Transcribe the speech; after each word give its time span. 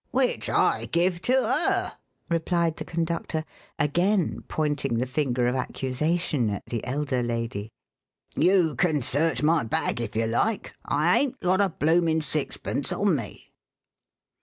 "Which 0.09 0.49
I 0.49 0.87
give 0.91 1.21
to 1.29 1.33
'er," 1.43 1.91
replied 2.27 2.77
the 2.77 2.83
conductor, 2.85 3.45
again 3.77 4.41
pointing 4.47 4.97
the 4.97 5.05
finger 5.05 5.45
of 5.45 5.53
accusation 5.53 6.49
at 6.49 6.65
the 6.65 6.83
elder 6.87 7.21
lady. 7.21 7.71
"You 8.35 8.73
can 8.73 9.03
search 9.03 9.43
my 9.43 9.63
bag 9.63 10.01
if 10.01 10.15
yer 10.15 10.25
like. 10.25 10.73
I 10.83 11.19
ain't 11.19 11.39
got 11.39 11.61
a 11.61 11.69
bloomin' 11.69 12.21
sixpence 12.21 12.91
on 12.91 13.15
me." 13.15 13.51